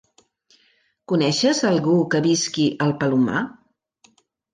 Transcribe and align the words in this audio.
Coneixes 1.11 1.61
algú 1.71 1.97
que 2.13 2.21
visqui 2.29 2.65
al 2.87 2.95
Palomar? 3.05 3.45